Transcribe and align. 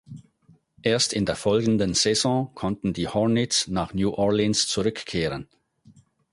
Erst 0.81 1.13
in 1.13 1.27
der 1.27 1.35
folgenden 1.35 1.93
Saison 1.93 2.55
konnten 2.55 2.91
die 2.91 3.07
Hornets 3.07 3.67
nach 3.67 3.93
New 3.93 4.09
Orleans 4.09 4.67
zurückkehren. 4.67 5.47